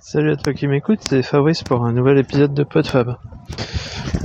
Salut 0.00 0.32
à 0.32 0.36
toi 0.36 0.52
qui 0.52 0.66
m'écoute, 0.66 1.00
c'est 1.08 1.22
Fabrice 1.22 1.62
pour 1.62 1.84
un 1.84 1.92
nouvel 1.92 2.18
épisode 2.18 2.52
de 2.52 2.64
PodFab. 2.64 3.16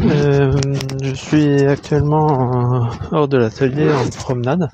Euh, 0.01 0.59
je 1.01 1.13
suis 1.13 1.65
actuellement 1.65 2.89
hors 3.11 3.27
de 3.27 3.37
l'atelier 3.37 3.91
en 3.91 4.09
promenade 4.09 4.69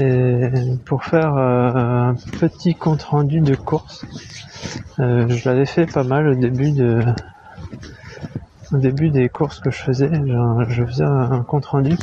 et 0.00 0.48
pour 0.84 1.04
faire 1.04 1.36
euh, 1.36 2.10
un 2.10 2.14
petit 2.40 2.74
compte 2.74 3.02
rendu 3.02 3.40
de 3.40 3.54
course. 3.54 4.04
Euh, 4.98 5.28
je 5.28 5.48
l'avais 5.48 5.66
fait 5.66 5.86
pas 5.86 6.04
mal 6.04 6.28
au 6.28 6.34
début 6.34 6.72
de 6.72 7.04
au 8.72 8.78
début 8.78 9.10
des 9.10 9.28
courses 9.28 9.60
que 9.60 9.70
je 9.70 9.78
faisais, 9.78 10.10
je, 10.68 10.84
faisais 10.84 11.04
un 11.04 11.42
compte 11.42 11.66
rendu 11.66 11.96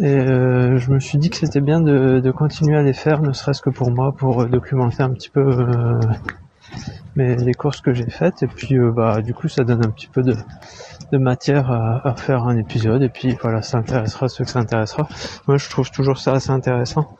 et 0.00 0.16
euh, 0.16 0.78
je 0.78 0.90
me 0.92 0.98
suis 0.98 1.18
dit 1.18 1.28
que 1.28 1.36
c'était 1.36 1.60
bien 1.60 1.82
de, 1.82 2.30
continuer 2.30 2.78
à 2.78 2.82
les 2.82 2.94
faire, 2.94 3.20
ne 3.20 3.32
serait-ce 3.32 3.60
que 3.60 3.68
pour 3.68 3.90
moi, 3.90 4.12
pour 4.12 4.46
documenter 4.46 5.02
un 5.02 5.10
petit 5.10 5.28
peu 5.28 5.42
euh, 5.42 6.00
les 7.16 7.52
courses 7.52 7.82
que 7.82 7.92
j'ai 7.92 8.08
faites. 8.08 8.42
Et 8.42 8.46
puis 8.46 8.78
euh, 8.78 8.92
bah 8.92 9.20
du 9.20 9.34
coup 9.34 9.48
ça 9.48 9.62
donne 9.62 9.84
un 9.84 9.90
petit 9.90 10.06
peu 10.06 10.22
de, 10.22 10.34
matière 11.18 11.70
à, 11.70 12.14
faire 12.16 12.44
un 12.44 12.56
épisode. 12.56 13.02
Et 13.02 13.10
puis 13.10 13.36
voilà, 13.42 13.60
ça 13.60 13.76
intéressera 13.76 14.28
ceux 14.28 14.44
que 14.44 14.50
ça 14.50 14.60
intéressera. 14.60 15.06
Moi 15.46 15.58
je 15.58 15.68
trouve 15.68 15.90
toujours 15.90 16.16
ça 16.16 16.32
assez 16.32 16.50
intéressant 16.50 17.16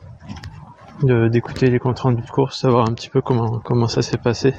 d'écouter 1.03 1.71
les 1.71 1.79
comptes 1.79 2.01
rendus 2.01 2.21
de 2.21 2.29
course, 2.29 2.61
savoir 2.61 2.87
un 2.87 2.93
petit 2.93 3.09
peu 3.09 3.23
comment 3.23 3.59
comment 3.59 3.89
ça 3.89 4.03
s'est 4.03 4.19
passé, 4.19 4.53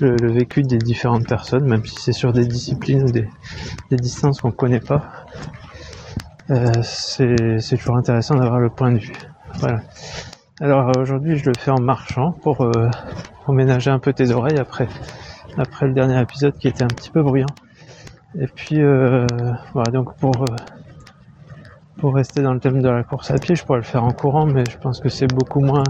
le, 0.00 0.16
vécu 0.32 0.62
des 0.62 0.78
différentes 0.78 1.28
personnes, 1.28 1.66
même 1.66 1.84
si 1.84 1.96
c'est 1.96 2.12
sur 2.12 2.32
des 2.32 2.46
disciplines 2.46 3.02
ou 3.02 3.10
des, 3.10 3.28
des 3.90 3.96
distances 3.96 4.40
qu'on 4.40 4.52
connaît 4.52 4.80
pas. 4.80 5.26
Euh, 6.50 6.70
c'est 6.82 7.76
toujours 7.76 7.96
intéressant 7.96 8.36
d'avoir 8.36 8.60
le 8.60 8.70
point 8.70 8.92
de 8.92 8.98
vue. 8.98 9.16
Voilà. 9.54 9.80
Alors 10.60 10.88
euh, 10.88 11.02
aujourd'hui 11.02 11.36
je 11.36 11.46
le 11.46 11.52
fais 11.58 11.70
en 11.70 11.80
marchant 11.80 12.32
pour, 12.32 12.62
euh, 12.62 12.88
ménager 13.48 13.90
un 13.90 13.98
peu 13.98 14.12
tes 14.12 14.30
oreilles 14.30 14.58
après, 14.58 14.88
après 15.58 15.86
le 15.86 15.92
dernier 15.92 16.20
épisode 16.20 16.56
qui 16.56 16.68
était 16.68 16.84
un 16.84 16.88
petit 16.88 17.10
peu 17.10 17.22
bruyant. 17.22 17.46
Et 18.38 18.46
puis 18.46 18.80
euh, 18.80 19.26
voilà 19.74 19.90
donc 19.90 20.16
pour 20.16 20.44
pour 21.98 22.14
rester 22.14 22.42
dans 22.42 22.54
le 22.54 22.60
thème 22.60 22.80
de 22.80 22.88
la 22.88 23.02
course 23.02 23.30
à 23.30 23.38
pied, 23.38 23.54
je 23.54 23.64
pourrais 23.64 23.78
le 23.78 23.84
faire 23.84 24.04
en 24.04 24.12
courant, 24.12 24.46
mais 24.46 24.64
je 24.70 24.78
pense 24.78 25.00
que 25.00 25.08
c'est 25.08 25.26
beaucoup 25.26 25.60
moins 25.60 25.84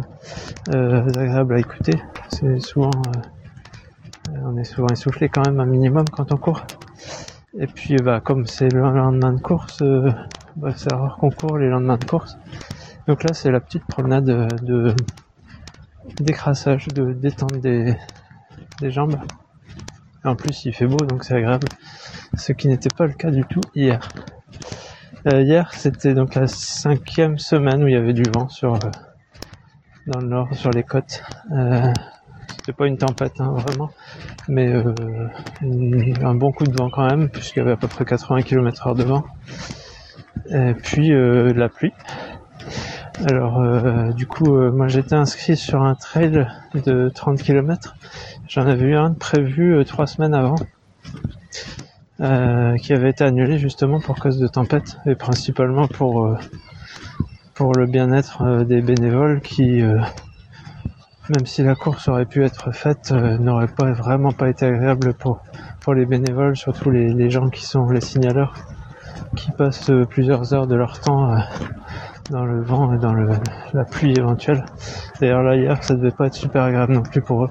agréable 0.69 1.55
à 1.55 1.59
écouter. 1.59 2.01
C'est 2.29 2.61
souvent 2.61 2.91
on 4.45 4.57
est 4.57 4.65
souvent 4.65 4.89
essoufflé 4.89 5.29
quand 5.29 5.47
même 5.47 5.61
un 5.61 5.67
minimum 5.67 6.07
quand 6.11 6.33
on 6.33 6.37
court. 6.37 6.65
Et 7.59 7.67
puis 7.67 7.97
bah 7.97 8.21
comme 8.21 8.47
c'est 8.47 8.73
le 8.73 8.81
lendemain 8.81 9.33
de 9.33 9.41
course, 9.41 9.83
bah, 10.57 10.73
c'est 10.77 10.91
qu'on 11.21 11.31
court 11.31 11.59
les 11.59 11.69
lendemains 11.69 11.99
de 11.99 12.05
course. 12.05 12.37
Donc 13.07 13.23
là, 13.23 13.33
c'est 13.33 13.51
la 13.51 13.61
petite 13.61 13.85
promenade 13.85 14.25
de 14.25 14.95
d'écrassage, 16.21 16.89
de 16.89 17.13
détente 17.13 17.59
des, 17.61 17.97
des 18.81 18.91
jambes. 18.91 19.17
En 20.25 20.35
plus, 20.35 20.65
il 20.65 20.73
fait 20.73 20.87
beau, 20.87 20.97
donc 20.97 21.25
c'est 21.25 21.35
agréable. 21.35 21.69
Ce 22.37 22.53
qui 22.53 22.69
n'était 22.69 22.91
pas 22.95 23.07
le 23.07 23.13
cas 23.13 23.31
du 23.31 23.45
tout 23.45 23.61
hier. 23.75 24.09
Euh, 25.33 25.43
hier, 25.43 25.73
c'était 25.73 26.15
donc 26.15 26.35
la 26.35 26.47
cinquième 26.47 27.39
semaine 27.39 27.83
où 27.83 27.89
il 27.89 27.95
y 27.95 27.97
avait 27.97 28.13
du 28.13 28.25
vent 28.35 28.49
sur 28.49 28.75
euh, 28.75 28.91
dans 30.07 30.21
le 30.21 30.29
nord, 30.29 30.49
sur 30.55 30.71
les 30.71 30.83
côtes. 30.83 31.23
Euh, 31.53 31.93
c'était 32.49 32.73
pas 32.73 32.87
une 32.87 32.99
tempête, 32.99 33.41
hein, 33.41 33.53
vraiment, 33.57 33.91
mais 34.49 34.69
euh, 34.69 34.95
un 35.63 36.35
bon 36.35 36.53
coup 36.53 36.65
de 36.65 36.77
vent 36.77 36.91
quand 36.91 37.07
même, 37.09 37.29
puisqu'il 37.29 37.61
y 37.61 37.63
avait 37.63 37.73
à 37.73 37.77
peu 37.77 37.89
près 37.89 38.05
80 38.05 38.43
km/h 38.43 38.97
de 38.97 39.05
vent. 39.05 39.25
Et 40.51 40.75
puis 40.75 41.13
euh, 41.13 41.53
la 41.53 41.69
pluie. 41.69 41.93
Alors 43.27 43.61
euh, 43.61 44.13
du 44.13 44.27
coup, 44.27 44.57
euh, 44.57 44.71
moi 44.71 44.89
j'étais 44.89 45.15
inscrit 45.15 45.57
sur 45.57 45.83
un 45.83 45.95
trail 45.95 46.47
de 46.75 47.09
30 47.09 47.43
km. 47.43 47.97
J'en 48.49 48.67
avais 48.67 48.87
eu 48.87 48.97
un 48.97 49.13
prévu 49.13 49.85
trois 49.85 50.07
semaines 50.07 50.35
avant, 50.35 50.57
qui 52.79 52.93
avait 52.93 53.11
été 53.11 53.25
annulé 53.25 53.59
justement 53.59 54.01
pour 54.01 54.17
cause 54.17 54.39
de 54.39 54.47
tempête 54.47 54.99
et 55.07 55.15
principalement 55.15 55.89
pour 55.89 56.39
pour 57.55 57.73
le 57.73 57.87
bien-être 57.87 58.63
des 58.65 58.83
bénévoles 58.83 59.41
qui, 59.41 59.83
même 59.83 61.47
si 61.47 61.65
la 61.65 61.75
course 61.75 62.07
aurait 62.07 62.27
pu 62.27 62.45
être 62.45 62.71
faite, 62.71 63.11
n'aurait 63.11 63.67
pas 63.67 63.91
vraiment 63.91 64.31
pas 64.31 64.49
été 64.49 64.67
agréable 64.67 65.15
pour 65.15 65.41
pour 65.81 65.95
les 65.95 66.07
bénévoles, 66.07 66.57
surtout 66.57 66.91
les, 66.91 67.13
les 67.13 67.31
gens 67.31 67.49
qui 67.49 67.65
sont 67.65 67.89
les 67.91 68.01
signaleurs 68.01 68.55
qui 69.37 69.51
passent 69.53 69.91
plusieurs 70.09 70.55
heures 70.55 70.67
de 70.67 70.75
leur 70.75 71.01
temps 71.01 71.33
euh, 71.33 71.39
dans 72.31 72.45
le 72.45 72.63
vent 72.63 72.93
et 72.93 72.99
dans 72.99 73.13
la 73.13 73.85
pluie 73.85 74.15
éventuelle. 74.17 74.65
D'ailleurs 75.21 75.43
là 75.43 75.57
hier 75.57 75.83
ça 75.83 75.95
devait 75.95 76.11
pas 76.11 76.27
être 76.27 76.35
super 76.35 76.63
agréable 76.63 76.95
non 76.95 77.03
plus 77.03 77.23
pour 77.23 77.45
eux. 77.45 77.51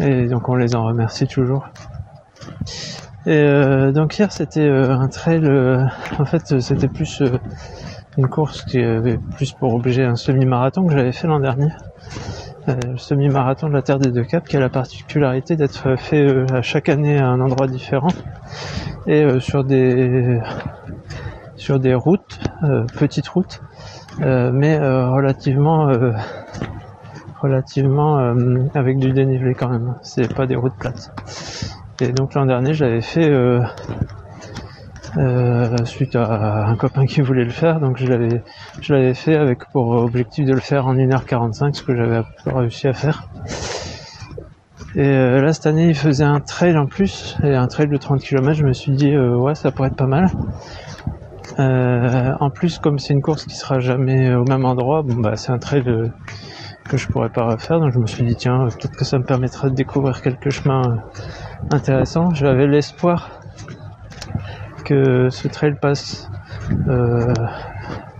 Et 0.00 0.26
donc 0.26 0.48
on 0.48 0.56
les 0.56 0.74
en 0.74 0.84
remercie 0.84 1.26
toujours. 1.26 1.68
Et 3.24 3.32
euh, 3.32 3.92
donc 3.92 4.18
hier 4.18 4.30
c'était 4.30 4.68
euh, 4.68 4.90
un 4.90 5.08
trail, 5.08 5.48
en 6.18 6.24
fait 6.24 6.60
c'était 6.60 6.88
plus 6.88 7.22
une 8.18 8.28
course 8.28 8.64
qui 8.64 8.80
avait 8.80 9.18
plus 9.36 9.52
pour 9.52 9.74
objet 9.74 10.04
un 10.04 10.16
semi-marathon 10.16 10.86
que 10.86 10.92
j'avais 10.92 11.12
fait 11.12 11.26
l'an 11.26 11.40
dernier. 11.40 11.70
le 12.66 12.96
semi-marathon 12.98 13.68
de 13.68 13.74
la 13.74 13.82
Terre 13.82 13.98
des 13.98 14.10
Deux 14.10 14.24
Caps 14.24 14.48
qui 14.48 14.56
a 14.56 14.60
la 14.60 14.68
particularité 14.68 15.56
d'être 15.56 15.96
fait 15.96 16.52
à 16.52 16.62
chaque 16.62 16.88
année 16.88 17.18
à 17.18 17.28
un 17.28 17.40
endroit 17.40 17.66
différent 17.66 18.08
et 19.06 19.22
euh, 19.22 19.40
sur 19.40 19.64
des 19.64 20.40
sur 21.56 21.80
des 21.80 21.94
routes, 21.94 22.38
euh, 22.64 22.84
petites 22.98 23.28
routes, 23.28 23.62
euh, 24.20 24.50
mais 24.52 24.78
relativement 24.78 25.90
relativement 27.40 28.34
avec 28.74 28.98
du 28.98 29.12
dénivelé 29.12 29.54
quand 29.54 29.68
même. 29.68 29.94
C'est 30.02 30.32
pas 30.34 30.46
des 30.46 30.56
routes 30.56 30.76
plates. 30.78 31.12
Et 32.00 32.12
donc 32.12 32.34
l'an 32.34 32.46
dernier, 32.46 32.74
j'avais 32.74 33.00
fait 33.00 33.30
suite 35.84 36.14
à 36.14 36.66
un 36.66 36.76
copain 36.76 37.06
qui 37.06 37.22
voulait 37.22 37.44
le 37.44 37.50
faire, 37.50 37.80
donc 37.80 37.96
je 37.96 38.06
l'avais 38.06 38.42
je 38.80 38.92
l'avais 38.92 39.14
fait 39.14 39.36
avec 39.36 39.64
pour 39.70 39.90
objectif 39.90 40.44
de 40.44 40.52
le 40.52 40.60
faire 40.60 40.86
en 40.86 40.94
1h45, 40.94 41.74
ce 41.74 41.82
que 41.82 41.96
j'avais 41.96 42.22
réussi 42.46 42.88
à 42.88 42.92
faire. 42.92 43.28
Et 44.96 45.06
euh, 45.06 45.42
là, 45.42 45.52
cette 45.52 45.66
année, 45.66 45.88
il 45.88 45.94
faisait 45.94 46.24
un 46.24 46.40
trail 46.40 46.74
en 46.78 46.86
plus, 46.86 47.36
et 47.44 47.54
un 47.54 47.66
trail 47.66 47.86
de 47.86 47.96
30 47.98 48.18
km. 48.22 48.54
Je 48.54 48.64
me 48.64 48.72
suis 48.72 48.92
dit, 48.92 49.12
euh, 49.12 49.36
ouais, 49.36 49.54
ça 49.54 49.70
pourrait 49.70 49.88
être 49.88 49.96
pas 49.96 50.06
mal. 50.06 50.30
Euh, 51.58 52.32
en 52.40 52.48
plus, 52.48 52.78
comme 52.78 52.98
c'est 52.98 53.12
une 53.12 53.20
course 53.20 53.44
qui 53.44 53.54
sera 53.54 53.78
jamais 53.78 54.34
au 54.34 54.44
même 54.44 54.64
endroit, 54.64 55.02
bon 55.02 55.16
bah 55.16 55.36
c'est 55.36 55.52
un 55.52 55.58
trail 55.58 55.84
que 56.84 56.96
je 56.96 57.08
pourrais 57.08 57.28
pas 57.28 57.44
refaire. 57.44 57.78
Donc 57.78 57.92
je 57.92 57.98
me 57.98 58.06
suis 58.06 58.24
dit, 58.24 58.36
tiens, 58.36 58.68
peut-être 58.68 58.96
que 58.96 59.04
ça 59.04 59.18
me 59.18 59.24
permettra 59.24 59.68
de 59.68 59.74
découvrir 59.74 60.22
quelques 60.22 60.50
chemins 60.50 61.02
intéressants. 61.70 62.30
J'avais 62.32 62.66
l'espoir 62.66 63.40
que 64.84 65.28
ce 65.28 65.48
trail 65.48 65.74
passe 65.80 66.30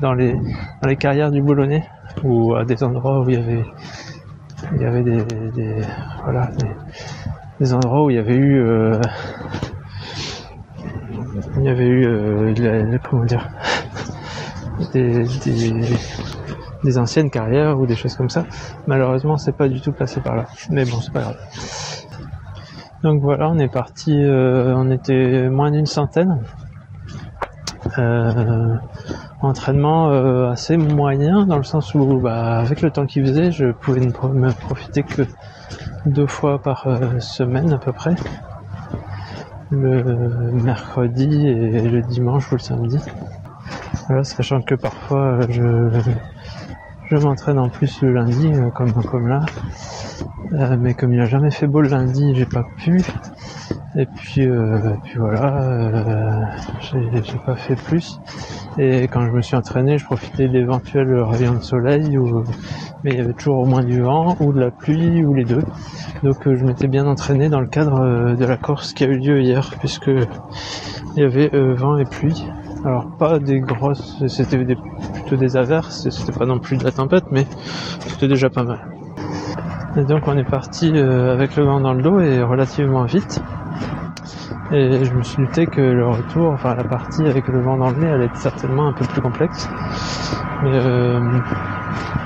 dans 0.00 0.12
les 0.12 0.34
dans 0.82 0.88
les 0.88 0.96
carrières 0.96 1.30
du 1.30 1.40
Boulonnais 1.40 1.84
ou 2.22 2.54
à 2.54 2.64
des 2.64 2.82
endroits 2.82 3.20
où 3.20 3.30
il 3.30 3.34
y 3.34 3.38
avait 3.38 3.64
il 4.74 4.82
y 4.82 4.84
avait 4.84 5.02
des, 5.02 5.22
des 5.54 5.82
voilà 6.24 6.50
des, 7.60 7.72
endroits 7.72 8.04
où 8.04 8.10
il 8.10 8.16
y 8.16 8.18
avait 8.18 8.36
eu 8.36 8.60
euh, 8.60 9.00
il 11.56 11.64
y 11.64 11.68
avait 11.68 11.86
eu 11.86 12.06
euh, 12.06 12.98
comment 13.08 13.24
dire 13.24 13.48
des, 14.92 15.24
des, 16.84 16.98
anciennes 16.98 17.30
carrières 17.30 17.78
ou 17.78 17.86
des 17.86 17.96
choses 17.96 18.14
comme 18.14 18.28
ça. 18.28 18.44
Malheureusement, 18.86 19.36
c'est 19.36 19.56
pas 19.56 19.68
du 19.68 19.80
tout 19.80 19.92
passé 19.92 20.20
par 20.20 20.36
là. 20.36 20.44
Mais 20.70 20.84
bon, 20.84 21.00
c'est 21.00 21.12
pas 21.12 21.22
grave. 21.22 21.36
Donc 23.02 23.22
voilà, 23.22 23.48
on 23.48 23.58
est 23.58 23.72
parti, 23.72 24.12
euh, 24.12 24.74
on 24.76 24.90
était 24.90 25.48
moins 25.48 25.70
d'une 25.70 25.86
centaine. 25.86 26.42
Euh, 29.42 29.46
entraînement 29.46 30.10
euh, 30.10 30.50
assez 30.50 30.76
moyen 30.76 31.46
dans 31.46 31.56
le 31.56 31.62
sens 31.62 31.94
où 31.94 32.20
bah, 32.20 32.58
avec 32.58 32.82
le 32.82 32.90
temps 32.90 33.06
qu'il 33.06 33.26
faisait 33.26 33.52
je 33.52 33.70
pouvais 33.72 34.00
ne 34.00 34.06
me 34.06 34.50
profiter 34.52 35.02
que 35.02 35.22
deux 36.06 36.26
fois 36.26 36.60
par 36.60 36.86
euh, 36.86 37.20
semaine 37.20 37.72
à 37.72 37.78
peu 37.78 37.92
près. 37.92 38.14
Le 39.70 40.52
mercredi 40.52 41.48
et 41.48 41.88
le 41.88 42.00
dimanche 42.02 42.50
ou 42.52 42.54
le 42.54 42.60
samedi. 42.60 42.98
Sachant 44.22 44.62
que 44.62 44.76
parfois 44.76 45.40
je 45.48 45.90
je 47.10 47.16
m'entraîne 47.16 47.58
en 47.58 47.68
plus 47.68 48.00
le 48.02 48.12
lundi 48.12 48.52
comme 48.74 48.92
comme 48.92 49.26
là. 49.26 49.40
Mais 50.78 50.94
comme 50.94 51.12
il 51.12 51.20
a 51.20 51.26
jamais 51.26 51.50
fait 51.50 51.66
beau 51.66 51.80
le 51.80 51.88
lundi 51.88 52.32
j'ai 52.36 52.46
pas 52.46 52.64
pu. 52.76 53.02
Et 53.98 54.04
puis, 54.04 54.46
euh, 54.46 54.94
puis 55.04 55.18
voilà, 55.18 55.62
euh, 55.62 56.44
j'ai 56.92 57.38
pas 57.46 57.56
fait 57.56 57.76
plus. 57.76 58.20
Et 58.78 59.08
quand 59.08 59.26
je 59.26 59.30
me 59.30 59.40
suis 59.40 59.56
entraîné, 59.56 59.98
je 59.98 60.04
profitais 60.04 60.48
d'éventuels 60.48 61.14
rayons 61.20 61.54
de 61.54 61.62
soleil, 61.62 62.18
mais 63.02 63.12
il 63.12 63.16
y 63.16 63.20
avait 63.20 63.32
toujours 63.32 63.60
au 63.60 63.64
moins 63.64 63.82
du 63.82 64.02
vent, 64.02 64.36
ou 64.40 64.52
de 64.52 64.60
la 64.60 64.70
pluie, 64.70 65.24
ou 65.24 65.32
les 65.32 65.44
deux. 65.44 65.62
Donc 66.22 66.46
euh, 66.46 66.56
je 66.56 66.64
m'étais 66.64 66.88
bien 66.88 67.06
entraîné 67.06 67.48
dans 67.48 67.60
le 67.60 67.66
cadre 67.66 68.00
euh, 68.00 68.34
de 68.34 68.44
la 68.44 68.56
course 68.56 68.92
qui 68.92 69.04
a 69.04 69.06
eu 69.06 69.18
lieu 69.18 69.40
hier, 69.40 69.70
puisque 69.78 70.08
il 70.08 71.22
y 71.22 71.22
avait 71.22 71.50
vent 71.74 71.96
et 71.96 72.04
pluie. 72.04 72.44
Alors 72.84 73.06
pas 73.18 73.38
des 73.38 73.60
grosses, 73.60 74.22
c'était 74.28 74.58
plutôt 74.58 75.36
des 75.36 75.56
averses, 75.56 76.08
c'était 76.10 76.38
pas 76.38 76.46
non 76.46 76.58
plus 76.58 76.76
de 76.76 76.84
la 76.84 76.92
tempête, 76.92 77.24
mais 77.32 77.46
c'était 78.06 78.28
déjà 78.28 78.50
pas 78.50 78.62
mal. 78.62 78.78
Et 79.96 80.04
donc 80.04 80.28
on 80.28 80.36
est 80.36 80.44
parti 80.44 80.92
euh, 80.94 81.32
avec 81.32 81.56
le 81.56 81.64
vent 81.64 81.80
dans 81.80 81.94
le 81.94 82.02
dos 82.02 82.20
et 82.20 82.42
relativement 82.42 83.04
vite. 83.04 83.40
Et 84.72 85.04
je 85.04 85.14
me 85.14 85.22
suis 85.22 85.36
douté 85.44 85.66
que 85.68 85.80
le 85.80 86.08
retour, 86.08 86.50
enfin 86.52 86.74
la 86.74 86.82
partie 86.82 87.24
avec 87.24 87.46
le 87.46 87.60
vent 87.60 87.76
dans 87.76 87.90
le 87.90 87.96
nez, 87.96 88.10
allait 88.10 88.24
être 88.24 88.36
certainement 88.36 88.88
un 88.88 88.92
peu 88.92 89.04
plus 89.04 89.20
complexe. 89.20 89.68
Mais 90.64 90.72
euh, 90.74 91.20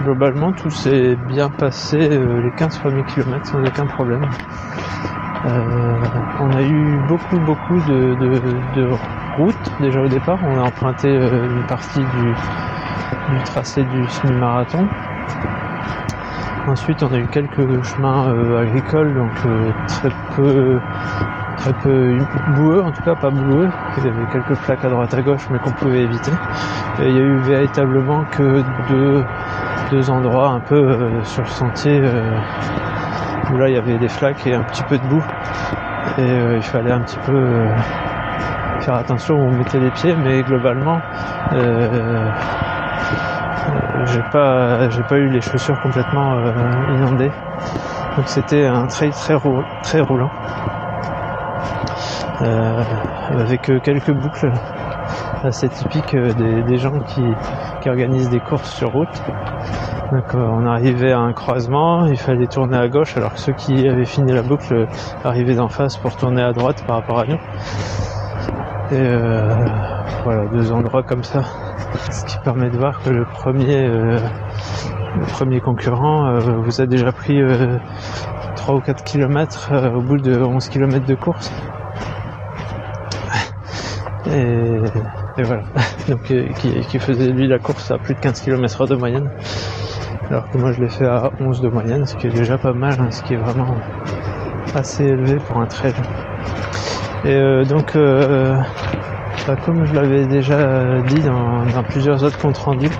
globalement, 0.02 0.50
tout 0.52 0.70
s'est 0.70 1.16
bien 1.28 1.50
passé 1.50 1.98
euh, 2.00 2.40
les 2.40 2.50
15 2.52 2.78
premiers 2.78 3.04
kilomètres 3.04 3.46
sans 3.46 3.62
aucun 3.62 3.84
problème. 3.84 4.24
Euh, 5.44 6.00
on 6.40 6.50
a 6.50 6.62
eu 6.62 6.98
beaucoup 7.08 7.38
beaucoup 7.40 7.78
de, 7.80 8.88
routes 9.36 9.72
déjà 9.80 10.00
au 10.00 10.08
départ. 10.08 10.38
On 10.42 10.58
a 10.58 10.62
emprunté 10.62 11.14
une 11.14 11.66
partie 11.68 12.00
du 12.00 12.34
tracé 13.44 13.84
du 13.84 14.08
semi-marathon. 14.08 14.86
Ensuite, 16.66 17.02
on 17.02 17.12
a 17.12 17.18
eu 17.18 17.26
quelques 17.26 17.82
chemins 17.82 18.32
agricoles, 18.60 19.14
donc 19.14 19.32
très 19.88 20.10
peu 20.36 20.78
très 21.60 21.72
peu 21.74 22.18
boueux, 22.54 22.82
en 22.82 22.90
tout 22.90 23.02
cas 23.02 23.14
pas 23.14 23.30
boueux. 23.30 23.68
Il 23.98 24.04
y 24.04 24.08
avait 24.08 24.26
quelques 24.32 24.58
plaques 24.60 24.84
à 24.84 24.88
droite 24.88 25.12
à 25.12 25.22
gauche, 25.22 25.46
mais 25.50 25.58
qu'on 25.58 25.72
pouvait 25.72 26.02
éviter. 26.02 26.32
Il 27.00 27.14
y 27.14 27.18
a 27.18 27.22
eu 27.22 27.36
véritablement 27.38 28.24
que 28.24 28.62
deux, 28.88 29.24
deux 29.90 30.10
endroits 30.10 30.50
un 30.50 30.60
peu 30.60 30.76
euh, 30.76 31.22
sur 31.22 31.42
le 31.42 31.48
sentier 31.48 32.00
euh, 32.02 32.38
où 33.52 33.58
là 33.58 33.68
il 33.68 33.74
y 33.74 33.78
avait 33.78 33.98
des 33.98 34.08
flaques 34.08 34.46
et 34.46 34.54
un 34.54 34.62
petit 34.62 34.82
peu 34.84 34.96
de 34.96 35.06
boue. 35.06 35.24
Et 36.18 36.22
euh, 36.22 36.56
il 36.56 36.62
fallait 36.62 36.92
un 36.92 37.00
petit 37.00 37.18
peu 37.26 37.68
faire 38.80 38.94
attention 38.94 39.34
où 39.36 39.48
on 39.48 39.52
mettait 39.52 39.80
les 39.80 39.90
pieds, 39.90 40.16
mais 40.16 40.42
globalement 40.42 41.00
j'ai 44.06 44.22
pas 44.32 44.88
j'ai 44.88 45.02
pas 45.02 45.18
eu 45.18 45.28
les 45.28 45.42
chaussures 45.42 45.78
complètement 45.82 46.38
inondées. 46.94 47.32
Donc 48.16 48.26
c'était 48.26 48.66
un 48.66 48.86
trail 48.86 49.10
très, 49.10 49.36
très 49.82 50.00
roulant. 50.00 50.30
Euh, 52.42 52.82
avec 53.38 53.68
euh, 53.68 53.80
quelques 53.80 54.12
boucles 54.12 54.50
assez 55.44 55.68
typiques 55.68 56.14
euh, 56.14 56.32
des, 56.62 56.78
gens 56.78 56.98
qui, 57.00 57.22
organisent 57.86 58.30
des 58.30 58.40
courses 58.40 58.70
sur 58.70 58.92
route. 58.92 59.22
Donc 60.10 60.24
on 60.34 60.64
arrivait 60.64 61.12
à 61.12 61.18
un 61.18 61.32
croisement, 61.34 62.06
il 62.06 62.16
fallait 62.16 62.46
tourner 62.46 62.78
à 62.78 62.88
gauche 62.88 63.16
alors 63.16 63.34
que 63.34 63.40
ceux 63.40 63.52
qui 63.52 63.86
avaient 63.86 64.06
fini 64.06 64.32
la 64.32 64.42
boucle 64.42 64.86
arrivaient 65.22 65.54
d'en 65.54 65.68
face 65.68 65.98
pour 65.98 66.16
tourner 66.16 66.42
à 66.42 66.52
droite 66.52 66.82
par 66.86 66.96
rapport 66.96 67.20
à 67.20 67.26
nous. 67.26 67.38
Et 68.92 69.08
voilà, 70.24 70.46
deux 70.46 70.72
endroits 70.72 71.04
comme 71.04 71.22
ça. 71.22 71.42
Ce 72.10 72.24
qui 72.24 72.38
permet 72.38 72.70
de 72.70 72.76
voir 72.76 73.00
que 73.02 73.10
le 73.10 73.24
premier, 73.24 73.86
le 73.86 75.26
premier 75.28 75.60
concurrent 75.60 76.38
vous 76.40 76.80
a 76.80 76.86
déjà 76.86 77.12
pris 77.12 77.40
3 78.56 78.74
ou 78.74 78.80
4 78.80 79.04
km 79.04 79.70
au 79.94 80.00
bout 80.00 80.18
de 80.18 80.42
11 80.42 80.68
km 80.68 81.06
de 81.06 81.14
course. 81.14 81.52
Et, 84.26 85.42
voilà. 85.42 85.62
Donc 86.08 86.30
euh, 86.30 86.46
qui, 86.88 86.98
faisait 86.98 87.30
lui 87.30 87.48
la 87.48 87.58
course 87.58 87.90
à 87.90 87.98
plus 87.98 88.14
de 88.14 88.20
15 88.20 88.40
km 88.40 88.86
de 88.86 88.94
moyenne. 88.94 89.30
Alors 90.28 90.48
que 90.50 90.58
moi 90.58 90.72
je 90.72 90.80
l'ai 90.80 90.88
fait 90.88 91.06
à 91.06 91.30
11 91.40 91.60
de 91.60 91.68
moyenne, 91.68 92.06
ce 92.06 92.14
qui 92.16 92.26
est 92.26 92.34
déjà 92.34 92.58
pas 92.58 92.72
mal, 92.72 92.96
hein, 93.00 93.10
ce 93.10 93.22
qui 93.22 93.34
est 93.34 93.38
vraiment 93.38 93.76
assez 94.74 95.04
élevé 95.04 95.36
pour 95.36 95.58
un 95.58 95.66
trail. 95.66 95.94
Et 97.24 97.34
euh, 97.34 97.64
donc 97.64 97.96
euh, 97.96 98.56
bah, 99.46 99.56
comme 99.64 99.84
je 99.86 99.94
l'avais 99.94 100.26
déjà 100.26 101.00
dit 101.02 101.20
dans, 101.20 101.82
plusieurs 101.88 102.22
autres 102.22 102.38
comptes 102.38 102.58
rendus, 102.58 102.90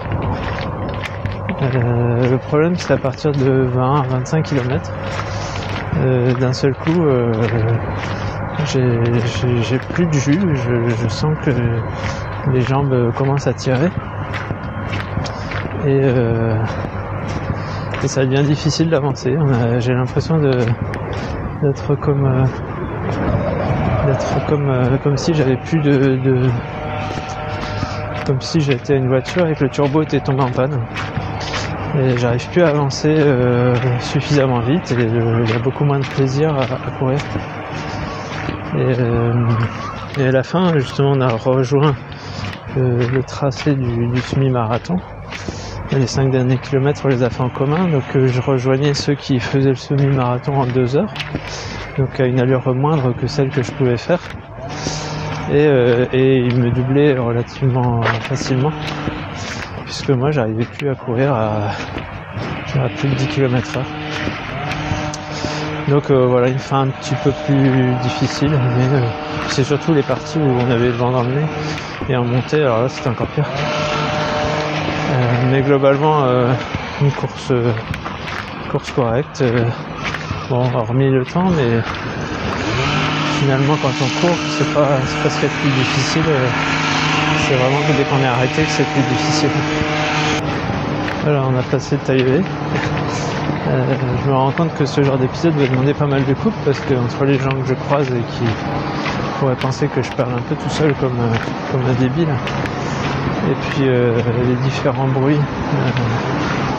le 1.61 2.37
problème 2.38 2.75
c'est 2.76 2.94
à 2.94 2.99
partir 2.99 3.32
de 3.32 3.67
20 3.67 4.00
à 4.00 4.02
25 4.08 4.43
km, 4.43 4.90
d'un 6.40 6.52
seul 6.52 6.75
coup 6.75 7.05
j'ai 8.66 9.78
plus 9.92 10.06
de 10.06 10.12
jus, 10.12 10.40
je, 10.54 11.08
sens 11.08 11.36
que 11.44 11.50
les 12.52 12.60
jambes 12.60 13.12
commencent 13.14 13.46
à 13.46 13.54
tirer. 13.54 13.90
Et, 15.86 15.98
euh, 16.02 16.62
ça 18.04 18.24
devient 18.24 18.42
difficile 18.42 18.90
d'avancer. 18.90 19.34
J'ai 19.78 19.94
l'impression 19.94 20.38
d'être 20.38 21.94
comme 21.96 22.26
euh, 22.26 22.44
d'être 24.06 24.46
comme 24.46 24.68
euh, 24.68 24.98
comme 25.02 25.16
si 25.16 25.32
j'avais 25.32 25.56
plus 25.56 25.80
de, 25.80 26.48
comme 28.26 28.40
si 28.40 28.60
j'étais 28.60 28.96
une 28.96 29.08
voiture 29.08 29.46
et 29.46 29.54
que 29.54 29.64
le 29.64 29.70
turbo 29.70 30.02
était 30.02 30.20
tombé 30.20 30.42
en 30.42 30.50
panne. 30.50 30.78
Et 31.98 32.16
j'arrive 32.18 32.48
plus 32.50 32.62
à 32.62 32.68
avancer 32.68 33.16
suffisamment 34.00 34.60
vite 34.60 34.92
et 34.92 35.02
il 35.02 35.50
y 35.50 35.54
a 35.54 35.58
beaucoup 35.58 35.84
moins 35.84 35.98
de 35.98 36.06
plaisir 36.06 36.54
à 36.56 36.90
courir. 36.98 37.18
Euh, 38.75 39.32
et, 40.19 40.26
à 40.26 40.32
la 40.32 40.43
fin, 40.43 40.78
justement, 40.78 41.12
on 41.12 41.20
a 41.20 41.28
rejoint 41.28 41.96
euh, 42.76 43.08
le 43.12 43.22
tracé 43.22 43.75
du, 43.75 44.20
semi-marathon. 44.20 44.96
Les 45.93 46.06
cinq 46.06 46.31
derniers 46.31 46.58
kilomètres, 46.58 47.02
on 47.05 47.08
les 47.08 47.22
a 47.22 47.31
fait 47.31 47.43
en 47.43 47.49
commun. 47.49 47.88
Donc, 47.88 48.05
euh, 48.14 48.28
je 48.28 48.40
rejoignais 48.40 48.94
ceux 48.94 49.14
qui 49.14 49.40
faisaient 49.40 49.70
le 49.70 49.75
semi-marathon 49.75 50.55
en 50.55 50.67
deux 50.67 50.96
heures. 50.96 51.12
Donc, 51.99 52.20
à 52.20 52.26
une 52.26 52.38
allure 52.38 52.75
moindre 52.75 53.12
que 53.12 53.26
celle 53.26 53.50
que 53.50 53.62
je 53.62 53.72
pouvais 53.72 53.96
faire. 53.96 54.20
Et, 55.52 55.67
et 56.12 56.38
ils 56.38 56.56
me 56.56 56.70
doublaient 56.70 57.19
relativement 57.19 58.02
facilement. 58.20 58.70
Puisque 59.84 60.11
moi, 60.11 60.31
j'arrivais 60.31 60.64
plus 60.64 60.88
à 60.88 60.94
courir 60.94 61.34
à, 61.34 61.72
à 62.78 62.88
plus 62.88 63.08
de 63.08 63.14
10 63.14 63.26
km 63.26 63.78
heure. 63.78 63.87
Donc 65.90 66.08
euh, 66.08 66.25
voilà, 66.26 66.46
une 66.46 66.58
fin 66.60 66.82
un 66.82 66.87
petit 66.87 67.16
peu 67.16 67.32
plus 67.32 67.94
difficile, 68.02 68.52
mais 68.76 68.96
euh, 68.96 69.00
c'est 69.48 69.64
surtout 69.64 69.92
les 69.92 70.04
parties 70.04 70.38
où 70.38 70.42
on 70.42 70.70
avait 70.70 70.87
le 70.87 70.92
vent 70.92 71.10
dans 71.10 71.25
le 71.25 71.31
nez 71.31 71.46
et 72.08 72.16
en 72.16 72.25
montée, 72.25 72.62
alors 72.62 72.82
là 72.82 72.88
c'était 72.88 73.08
encore 73.08 73.26
pire. 73.26 73.44
Euh, 75.10 75.50
mais 75.50 75.62
globalement, 75.62 76.25
une 77.02 77.10
course, 77.10 77.52
course 78.70 78.92
correcte. 78.92 79.42
bon, 80.48 80.64
hormis 80.76 81.10
le 81.10 81.25
temps, 81.25 81.50
mais 81.50 81.82
finalement 83.40 83.76
quand 83.76 84.00
on 84.00 84.08
court, 84.20 84.38
c'est 84.46 84.72
pas, 84.72 85.00
pas 85.25 85.28
ce 85.28 85.40
qui 85.40 85.46
est 85.46 85.48
le 85.48 85.60
plus 85.60 85.70
difficile. 85.70 86.25
c'est 87.36 87.56
vraiment 87.56 87.82
que 87.82 87.90
dès 87.90 88.04
qu'on 88.04 88.22
est 88.22 88.28
arrêté 88.28 88.62
que 88.62 88.70
c'est 88.70 88.84
plus 88.84 89.02
difficile. 89.02 89.50
Voilà, 91.25 91.43
on 91.52 91.58
a 91.58 91.62
passé 91.62 91.96
le 91.96 92.02
taille 92.02 92.44
euh, 93.68 93.94
je 94.24 94.30
me 94.30 94.34
rends 94.34 94.50
compte 94.50 94.74
que 94.74 94.86
ce 94.86 95.02
genre 95.02 95.18
d'épisode 95.18 95.54
va 95.54 95.66
demander 95.66 95.94
pas 95.94 96.06
mal 96.06 96.24
de 96.24 96.34
coupe 96.34 96.54
parce 96.64 96.80
que 96.80 96.94
entre 96.94 97.24
les 97.24 97.38
gens 97.38 97.50
que 97.50 97.68
je 97.68 97.74
croise 97.74 98.08
et 98.08 98.22
qui 98.32 98.44
pourraient 99.38 99.55
penser 99.55 99.86
que 99.88 100.02
je 100.02 100.10
parle 100.12 100.32
un 100.32 100.43
peu 100.48 100.55
tout 100.56 100.69
seul 100.70 100.94
comme, 100.94 101.19
euh, 101.20 101.90
un 101.90 102.00
débile, 102.00 102.29
et 103.50 103.55
puis 103.55 103.88
euh, 103.88 104.14
les 104.48 104.56
différents 104.69 105.08
bruits 105.08 105.40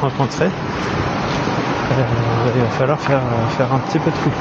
rencontrés, 0.02 0.50
il 2.56 2.62
va 2.62 2.68
falloir 2.70 3.00
faire, 3.00 3.22
faire 3.58 3.74
un 3.74 3.80
petit 3.80 4.00
peu 4.00 4.12
de 4.12 4.18
coupe. 4.18 4.34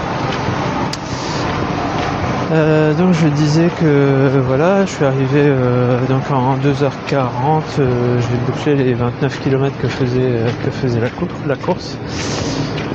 Euh, 2.50 2.94
donc 2.94 3.14
je 3.14 3.28
disais 3.28 3.68
que 3.80 4.40
voilà, 4.44 4.84
je 4.84 4.90
suis 4.90 5.04
arrivé 5.04 5.42
euh, 5.44 5.98
en 6.30 6.56
2h40, 6.56 7.62
euh, 7.78 8.20
j'ai 8.20 8.36
bouclé 8.52 8.74
les 8.74 8.94
29 8.94 9.40
km 9.40 9.76
que 9.80 9.86
faisait, 9.86 11.00
la, 11.46 11.56
course, 11.56 11.96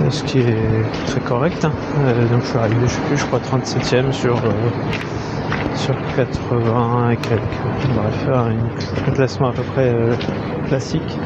ce 0.09 0.23
qui 0.23 0.39
est 0.39 0.57
très 1.07 1.21
correct. 1.21 1.63
Hein. 1.63 1.71
donc 2.31 2.41
je 2.41 2.47
suis 2.47 2.57
arrivé, 2.57 2.85
je 2.85 3.15
je 3.15 3.25
crois 3.25 3.39
37ème 3.39 4.11
sur, 4.11 4.41
sur 5.77 5.95
80 6.17 7.11
et 7.11 7.17
quelques. 7.17 7.41
Bref, 7.95 8.27
un, 8.27 9.07
un 9.07 9.11
classement 9.11 9.49
à 9.49 9.53
peu 9.53 9.63
près 9.63 9.93
classique. 10.67 11.17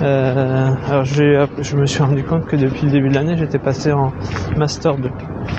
Euh, 0.00 0.70
alors 0.86 1.04
je 1.04 1.76
me 1.76 1.86
suis 1.86 2.02
rendu 2.02 2.22
compte 2.22 2.46
que 2.46 2.54
depuis 2.54 2.86
le 2.86 2.92
début 2.92 3.08
de 3.08 3.14
l'année, 3.14 3.36
j'étais 3.36 3.58
passé 3.58 3.92
en 3.92 4.12
Master 4.56 4.96
2. 4.96 5.08